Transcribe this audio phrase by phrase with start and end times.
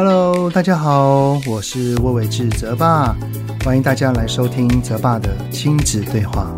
[0.00, 3.16] Hello，大家好，我是魏玮志泽爸，
[3.64, 6.56] 欢迎大家来收听泽爸的亲子对话。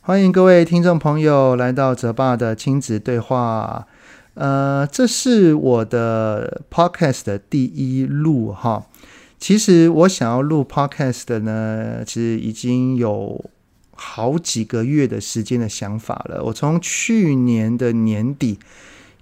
[0.00, 3.86] 欢迎各位听众朋友来到泽爸的亲子对话。
[4.34, 8.86] 呃，这是我的 Podcast 的第一录哈。
[9.38, 13.44] 其实我想要录 Podcast 的呢，其实已经有
[14.04, 16.42] 好几个月的时间的想法了。
[16.42, 18.58] 我从去年的年底，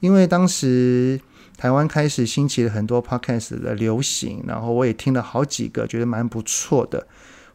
[0.00, 1.20] 因为当时
[1.58, 7.06] 台湾开始兴起了很多 Podcast 的流行，然后我也听了好几个，觉得蛮不错的。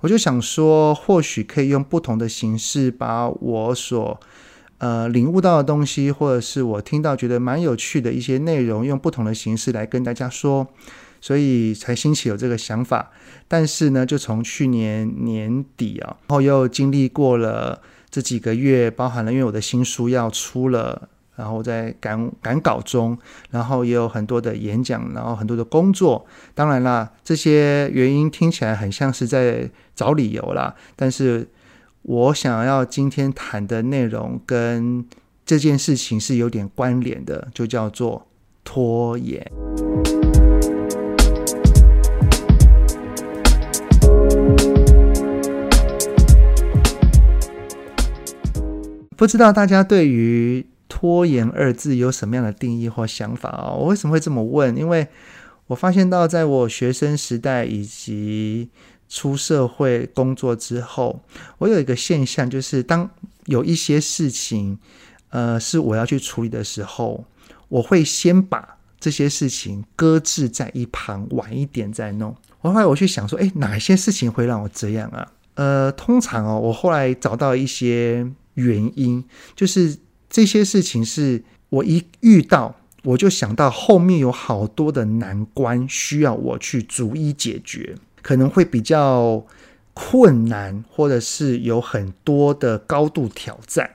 [0.02, 4.20] 我就想说，或许可以用不同的形式，把我所
[4.78, 10.68] 呃领悟到的东西，或者是我听到觉得蛮有趣的一些内容，用不同的形式来跟大家说，
[11.26, 13.10] 所以才兴起有这个想法。
[13.48, 21.10] 但是呢，就从去年年底啊，然后又经历过了这几个月，包含了因为我的新书要出了。
[21.38, 23.18] 然后在赶赶稿中，
[23.50, 26.26] 然后也有很多的演讲，然后很多的工作。
[26.54, 30.74] 当然啦，这些原因听起来很像是在找理由啦。
[30.96, 31.46] 但是
[32.04, 35.06] 我想要今天谈的内容跟
[35.46, 38.26] 这件事情是有点关联的，就叫做
[38.64, 39.46] 拖延。
[49.16, 53.72] 不知道大家对于拖延二字有什么样的定义或想法啊？
[53.72, 54.76] 我为什么会这么问？
[54.78, 55.08] 因为
[55.68, 58.70] 我发现到，在我学生时代以及
[59.10, 61.22] 出社会工作之后，
[61.58, 63.10] 我有一个现象，就是当
[63.46, 64.78] 有一些事情，
[65.30, 67.26] 呃，是我要去处理的时候，
[67.70, 72.36] 我会先把这些事情搁置在一旁，晚一点再弄。
[72.62, 75.28] 我后来我去想说，诶，哪些事情会让我这样啊？
[75.56, 79.24] 呃，通常哦，我后来找到一些原因，
[79.56, 79.98] 就是。
[80.28, 89.46] 这些事情是我一遇到，我就想到后面有好多的难关需要我去逐一解决，可能会比较
[89.94, 93.92] 困难，或者是有很多的高度挑战。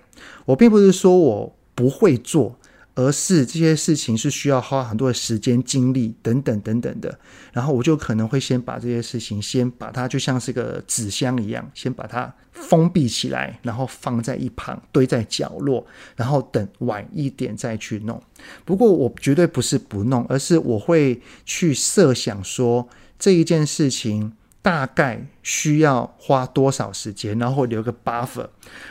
[0.46, 2.58] 我并不是说我不会做。
[3.00, 7.18] 而是这些事情是需要花很多的时间、精力等等等等的，
[7.50, 18.22] 然后我就可能会先把这些事情，先把它就像是个纸箱一样，先把它封闭起来，然后放在一旁，堆在角落，然后等晚一点再去弄。
[18.66, 22.86] 不过我绝对不是不弄，而是我会去设想说
[23.18, 28.48] 这一件事情大概需要花多少时间，然后留个 buffer，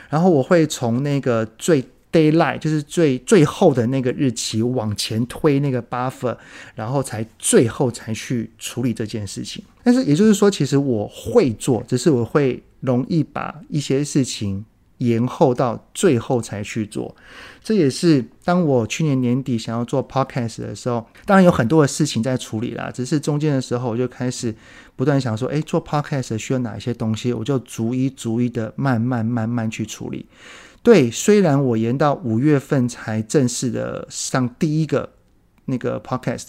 [0.08, 6.36] 然后我会从那个最 Deadline 就是最最后的那个日期往前推那个 buffer，
[6.74, 9.62] 然后才最后才去处理这件事情。
[9.82, 14.64] 但是也就是说，其实我会做，只是我会容易把一些事情
[14.98, 17.14] 延后到最后才去做。
[17.62, 22.90] 这也是当我去年年底想要做 podcast 的时候，当然有很多的事情在处理啦。
[22.92, 24.54] 只是中间的时候，我就开始
[24.96, 30.26] 不断想说，诶，做 podcast 需要哪一些东西，我就逐一逐一的慢慢慢慢去处理。
[30.82, 35.12] 对，虽然我延到五月份才正式的上第一个
[35.66, 36.48] 那个 podcast，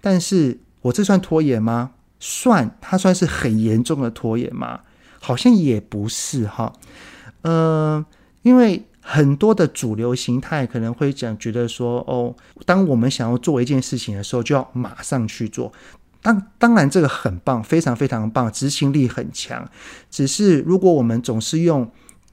[0.00, 1.92] 但是我这算拖延吗？
[2.18, 4.80] 算，它算是很严重的拖延吗？
[5.20, 6.72] 好像也不是哈。
[7.42, 8.04] 呃，
[8.42, 15.72] 因为很多的主流形态可能会讲，觉得说，哦，当我们想要做一件事情的时候，就要马上去做。
[16.22, 19.68] 当当然，这个很棒，非常非常棒，执行力很强。
[20.10, 21.88] 只是如果我们总是用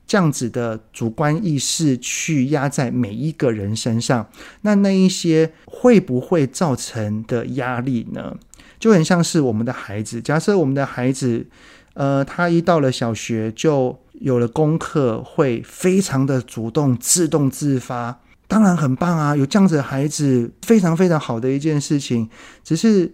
[0.05, 4.27] 这样子的主观意识去压在每一个人身上，
[4.61, 8.35] 那那一些会不会造成的压力呢？
[8.79, 11.45] 就很像是我们的孩子，假设我们的孩子，
[11.93, 22.29] 呃，他一到了小学就有了功课，会非常的主动、自动自发，当然很棒啊，有这样子的孩子，非常非常好的一件事情，
[22.63, 23.13] 只是。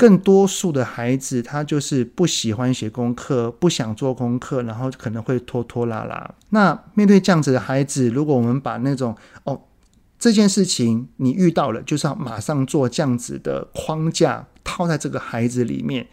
[0.00, 6.34] 更多数的孩子，他就是不喜欢写功课，不想做功课，然后可能会拖拖拉拉。
[6.48, 9.14] 那面对这样子的孩子，如果我们把那种
[9.44, 9.60] 哦，
[10.18, 16.08] 这件事情你遇到了，就是要马上做这样子的框架套在这个孩子里面。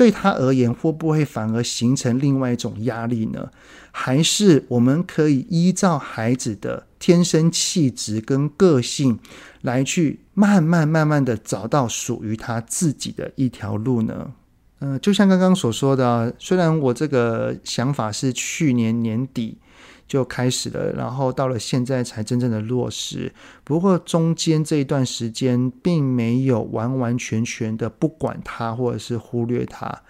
[0.00, 3.50] 对他而言，会不会反而形成另外一种压力呢？
[3.92, 9.18] 还是我们可以依照孩子的天生气质跟个性，
[9.60, 14.32] 来去慢慢慢慢的找到属于他自己的一条路呢？
[14.78, 19.58] 嗯、就像刚刚所说的，虽然我这个想法是去年年底。
[20.10, 23.32] 就开始了，然后到了现在才真正的落实。
[23.62, 30.02] 不过中间这一段时间，并没有完完全全的不管它，或者是忽略它，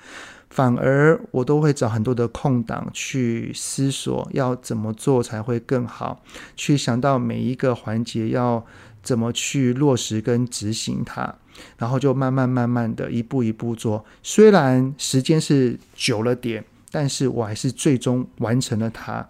[0.49, 6.23] 反而我都会找很多的空档去思索要怎么做才会更好，
[6.57, 8.65] 去想到每一个环节要
[9.03, 11.35] 怎么去落实跟执行它，
[11.77, 14.03] 然后就慢慢慢慢的一步一步做。
[14.23, 19.29] 虽然时间是久了点，但是我还是最终完成了它。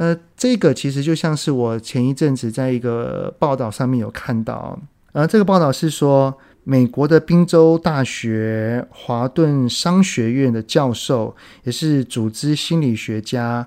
[0.00, 4.78] 呃，这个其实就像是我前一阵子在一个报道上面有看到，
[5.12, 6.34] 呃，这个报道是说。
[6.62, 13.66] 美国的宾州大学华顿商学院的教授，也是组织心理学家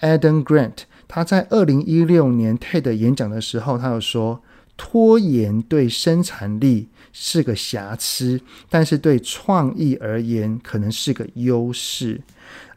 [0.00, 4.40] Adam Grant，他在二零一六年 TED 演讲的时候，他有说，
[4.84, 12.20] 拖延对生产力是个瑕疵，但是对创意而言可能是个优势。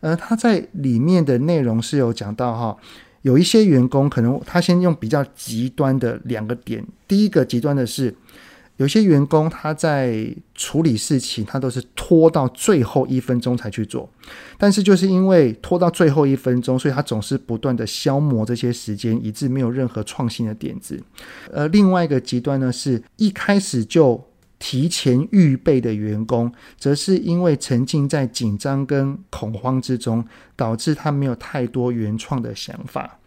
[0.02, 2.78] 而他在里面的内容是有讲到哈，
[3.24, 8.14] 有一些员工可能他先用比较极端的两个点，第一个极端的是。
[8.78, 14.10] 有些员工他在处理事情，他都是拖到最后一分钟才去做，
[14.58, 21.02] 但是就是因为拖到最后一分钟，所以他总是不断的消磨这些时间，以致没有任何创新的点子。
[21.54, 24.22] 而另外一个极端呢，是一开始就
[24.60, 30.26] 提前预备的员工，则是因为沉浸在紧张跟恐慌之中，
[30.56, 33.20] 导致他没有太多原创的想法。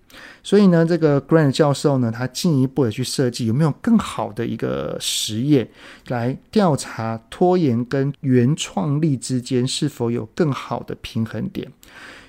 [0.43, 5.69] 所以呢，这个 Grant 教授呢，他进一步的去设计有没有更好的一个实验，
[6.06, 11.70] 来调查拖延跟原创力之间是否有更好的平衡点。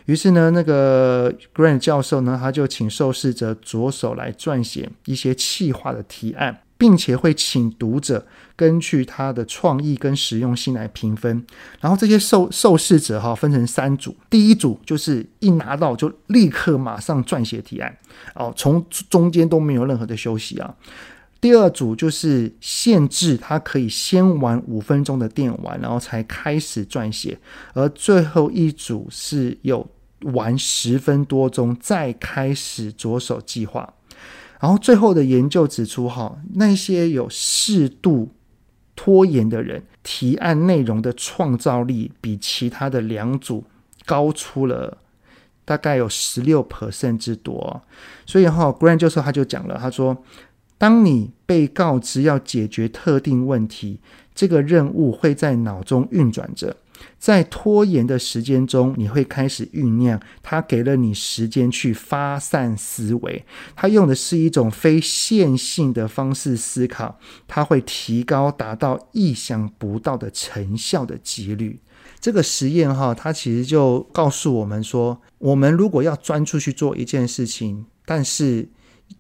[0.06, 6.62] 于是呢，那个 Grant 教授呢，他就请受试者着手来撰写一些企划的提案。
[6.80, 11.46] 并且会请读者根据他的创意跟实用性来评分，
[11.82, 17.96] 然后这些受受试者哈分成三组，第一组就是一拿到就立刻马上撰写提案，
[18.34, 20.74] 哦，从中间都没有任何的休息啊。
[21.42, 27.38] 第二组就是限制他可以先玩五分钟的电玩，然后才开始撰写，
[27.74, 29.86] 而最后一组是有
[30.22, 33.94] 玩十分多钟再开始着手计划。
[34.60, 38.30] 然后最后的研究指出，哈，那些有适度
[38.96, 43.64] 拖延的人，提案内容的创造力比其他的两组
[44.06, 44.98] 高出了
[45.64, 47.82] 大概有十六 percent 之多。
[48.26, 50.18] 所以哈，Grant 教授他就讲了，他说，
[50.78, 54.00] 当你被告知要解决特定问题，
[54.36, 56.76] 这个任务会在脑中运转着。
[57.18, 60.20] 在拖延的时间中，你会开始酝酿。
[60.42, 71.80] 他给了你时间去发散思维，他用的是一种非线性的方式思考，它会提高达到意想不到的成效的几率。
[72.20, 78.70] 这个实验哈，它其实就告诉我们说，我们如果要钻出去做一件事情，但是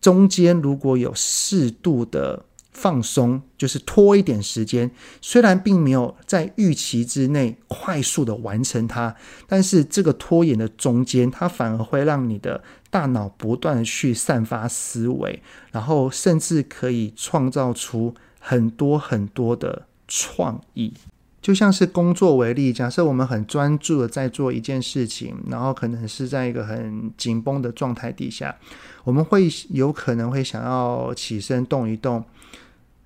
[0.01, 2.45] 中间如果有适度的。
[2.81, 4.89] 放松就是拖一点时间，
[5.19, 9.13] 虽然并没有在预期之内快速的完成它，
[9.47, 15.41] 但是这个拖延的中间，它反而会让你的大脑不断的去散发思维，
[15.73, 20.93] 然后甚至可以创造出很多很多的创意。
[21.41, 28.55] 就像是工作为例，假设我们很专注的在做一件事情，然后可能是在一个很紧绷的状态底下，
[29.03, 32.23] 我们会有可能会想要起身动一动。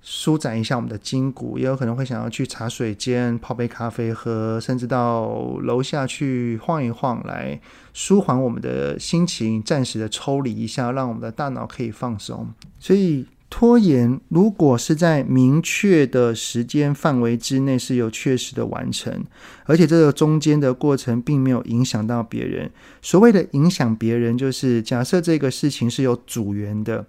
[0.06, 7.58] 舒展一下我们的筋骨，也有可能会想要去茶水间泡杯咖啡喝，甚至到楼下去晃一晃，来
[7.94, 12.46] 舒缓我们的心情，暂时的抽离一下，让我们的大脑可以放松。
[12.78, 19.24] 所以拖延，如果是在明确的时间范围之内是有确实的完成，
[19.64, 22.70] 而且这个中间的过程并没有影响到别人。
[23.00, 27.06] 所谓的影响别人，就是假设这个事情是有组员的。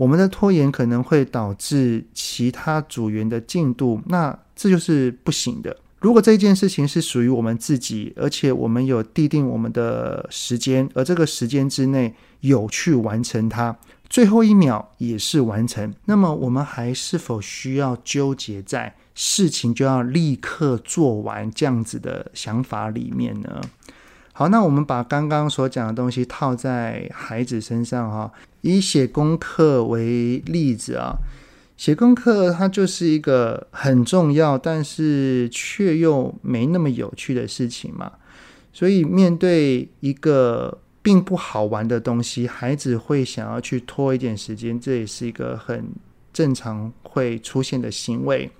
[0.00, 5.76] 我们的拖延可能会导致其他组员的进度，那这就是不行的。
[5.98, 13.76] 如果这件事情是属于我们自己，而且我们有订定我们的时间，而这个时间之内有去完成它，
[14.08, 23.60] 最后一秒也是完成，那么我们还是否需要纠结在事情就要立刻做完这样子的想法里面呢？
[24.32, 31.16] 好，那我们把刚刚所讲的东西套在孩子身上哈，以写功课为例子啊，
[31.76, 38.12] 写功课它就是一个很重要，但是却又没那么有趣的事情嘛。
[38.72, 45.88] 所以面对一个并不好玩的东西，孩子会想要去拖一点时间，这也是一个很
[46.32, 48.50] 正常会出现的行为。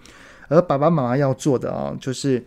[0.48, 2.44] 而爸爸妈妈要做的啊，就是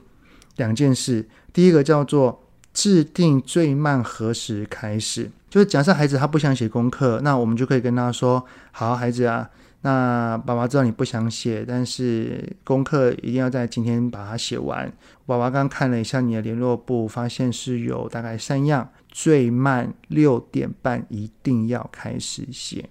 [0.58, 2.43] 两件事，第一个叫做。
[2.74, 9.48] 制定最慢何时开始，就是假设孩子他不想写功课，那我们就可以跟他说：好，孩子啊，
[9.82, 14.92] 那爸爸知道你不想写，但是功课一定要在今天把它写完。
[15.26, 22.90] 爸爸刚看了一下你的联络簿，发现是有大概三样，最慢六点半一定要开始写。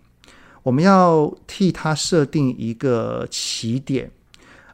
[0.62, 4.08] 我们要替他设定一个起点，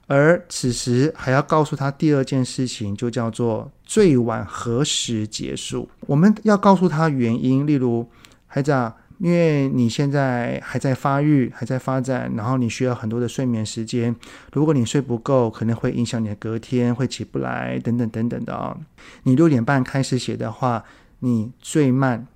[0.09, 5.89] 而此时还要告诉他第二件事情，就叫做最晚何时结束。
[6.01, 8.11] 我们要告诉他原因，例如
[8.49, 8.97] 孩子啊。
[9.21, 14.15] 因为你现在还在发育，还在发展，然后你需要很多的睡眠时间。
[14.53, 18.79] 如果你睡不够，可能会影响你的隔天，会起不来，等等等等的啊、哦。
[19.25, 20.85] 你六点半开始写的话，
[21.19, 22.29] 你最慢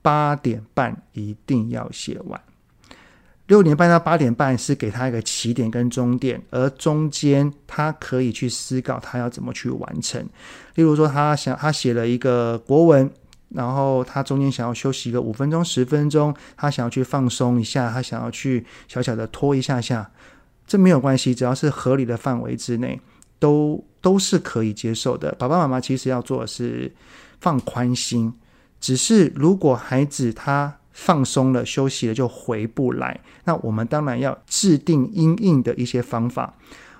[0.00, 2.40] 八点半一定要写完。
[3.50, 10.24] 六点半到八点半是给他一个起点跟终点，而中间他可以去思考他要怎么去完成。
[10.76, 13.10] 例如说，他想他写了一个国文。
[13.52, 20.08] 然后他中间想要休息个五分钟、十分钟，他想要去放松一下，他想要去小小的拖一下下，
[20.68, 23.00] 这没有关系，只要是合理的范围之内，
[23.40, 25.32] 都都是可以接受的。
[25.32, 26.94] 爸爸妈妈其实要做的是
[27.40, 28.32] 放宽心，
[28.80, 36.54] 只是如果孩子他放松了、休息了就回不来，那我们当然要制定因应的一些方法。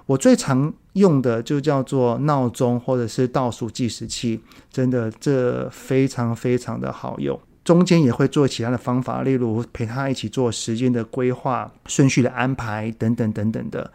[0.07, 4.41] 我最常用的就叫做闹钟或者是倒数计时器，
[4.73, 7.39] 真的这非常非常的好用。
[7.71, 13.89] 中间也会做其他的方法，例如陪他一起做时间的规划、顺序的安排等等等等的。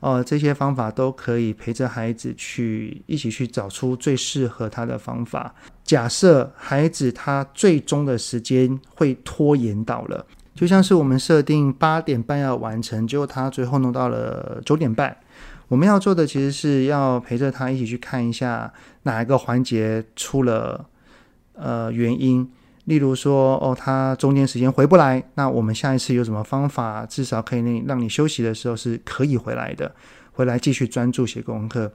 [0.00, 5.54] 呃，这些方法都可以陪着孩子去一起去找出最适合他的方法。
[5.84, 15.16] 假设孩子他最终的时间会拖延到了，就像是我们设定八点半要完成，结果他最后弄到了九点半。
[15.68, 18.72] 我们要做的其实是要陪着他一起去看一下
[19.04, 20.84] 哪一个环节出了
[21.54, 22.50] 呃原因，
[22.90, 29.94] 例如说哦，他中间时间回不来，那我们下一次有什么方法，至少可以让让你休息的时候是可以回来的，
[30.32, 31.92] 回来继续专注写功课，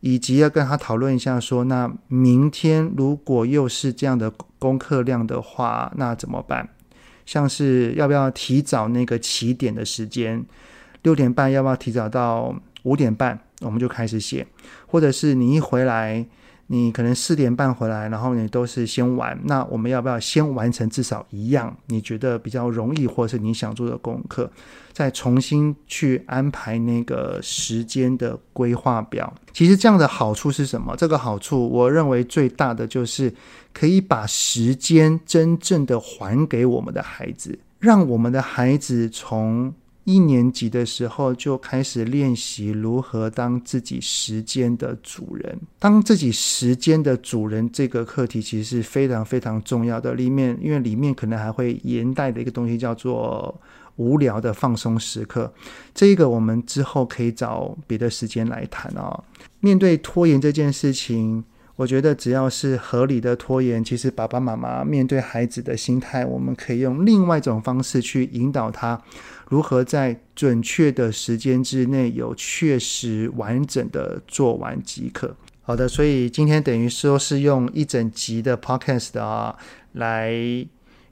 [0.00, 6.68] 以及要跟他讨论一下说，那明天如果又是这样的功课量的话，那怎么办？
[7.24, 10.44] 像是要不要提早那个起点的时间，
[11.00, 12.54] 六点半要不要提早到？
[12.84, 14.44] 五点半我们就开始写，
[14.88, 16.26] 或者是你一回来，
[16.74, 19.38] 你可能四点半回来，然后你都是先玩。
[19.44, 24.50] 那我们要不要先完成至少一样你觉得比较容易，或是你想做的功课，
[24.90, 29.30] 再重新去安排那个时间的规划表？
[29.52, 30.96] 其实这样的好处是什么？
[30.96, 33.30] 这个好处我认为最大的就是
[33.74, 39.74] 可以把时间真正的还给我们的孩子，让我们的孩子从。
[40.04, 45.58] 一年级的时候就开始练习如何当自己时间的主人。
[45.78, 50.14] 当自己时间的主人这个课题其实是非常非常重要的。
[50.14, 53.54] 里面因为里面可能还会连带的一个东西叫做
[53.96, 55.52] 无聊的放松时刻。
[55.94, 59.22] 这个我们之后可以找别的时间来谈哦。
[59.60, 61.44] 面对拖延这件事情。
[61.76, 69.00] 我觉得只要是合理的拖延，其实爸爸妈妈面对孩子的心态，我们可以用另外一种方式去引导他，
[69.48, 75.36] 如何在准确的时间之内有确实完整的做完即可。
[75.62, 79.56] 好的，所以今天等于说是用一整集的 podcast 啊
[79.92, 80.66] 来。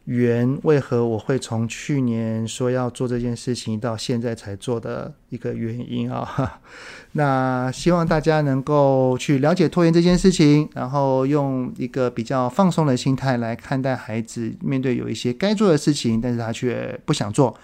[0.07, 6.61] 原为何我会从去年说要做这件事情，到现在才做的一个原因啊？
[7.12, 17.57] 那希望大家能够去了解拖延这件事情，然后用一个比较放松的心态来看待孩子，面对有一些该做的事情，但是他却不想做，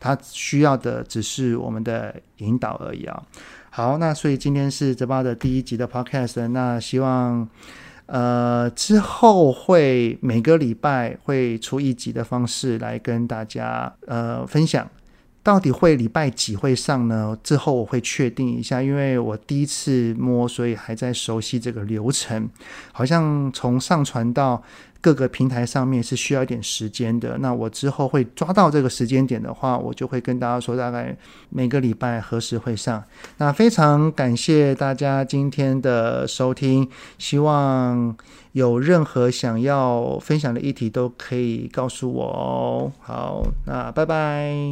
[0.00, 3.22] 他需要的只是我们的引导而已啊。
[3.70, 7.48] 好，那所以今天是泽爸的第一集的 podcast，那希望。
[8.12, 14.86] 呃，之后会每个礼拜会出一集的方式来跟大家呃分享，
[15.42, 17.36] 到底会礼拜几会上呢？
[17.42, 22.48] 之后我会确定一下，因为我第一次摸，所以还在熟悉这个流程，
[22.92, 24.62] 好像从上传到。
[25.02, 27.36] 各个平台上面是需要一点时间的。
[27.38, 31.16] 那我之后会抓到这个时间点的话，我就会跟大家说，大概
[31.48, 33.02] 每个礼拜何时会上。
[33.38, 38.16] 那非常感谢大家今天的收听，希望
[38.52, 42.92] 有任何想要分享的议题都可以告诉我哦。
[43.00, 44.71] 好，那拜拜。